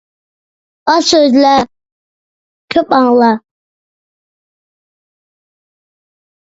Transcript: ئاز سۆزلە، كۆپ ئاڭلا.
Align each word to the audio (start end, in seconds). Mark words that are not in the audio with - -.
ئاز 0.89 1.03
سۆزلە، 1.09 1.51
كۆپ 2.75 2.89
ئاڭلا. 2.99 3.31